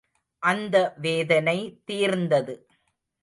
[0.43, 1.57] அந்த வேதனை
[1.85, 2.55] தீர்ந்தது!